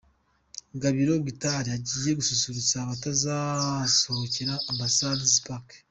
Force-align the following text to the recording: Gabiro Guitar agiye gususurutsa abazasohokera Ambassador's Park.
Gabiro 0.81 1.13
Guitar 1.27 1.63
agiye 1.77 2.11
gususurutsa 2.19 2.75
abazasohokera 2.79 4.53
Ambassador's 4.71 5.35
Park. 5.47 5.67